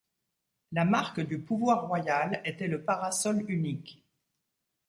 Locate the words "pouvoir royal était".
1.43-2.65